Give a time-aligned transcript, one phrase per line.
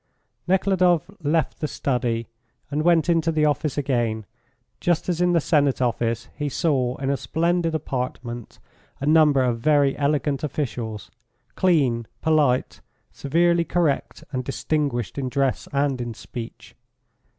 [0.47, 2.27] Nekhludoff left the study,
[2.71, 4.25] and went into the office again.
[4.79, 8.57] Just as in the Senate office, he saw, in a splendid apartment,
[8.99, 11.11] a number of very elegant officials,
[11.53, 16.73] clean, polite, severely correct and distinguished in dress and in speech.